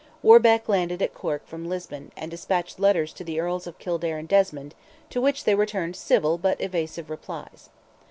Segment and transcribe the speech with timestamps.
[0.23, 4.27] Warbeck landed at Cork from Lisbon, and despatched letters to the Earls of Kildare and
[4.27, 4.73] Desmond,
[5.11, 7.69] to which they returned civil but evasive replies.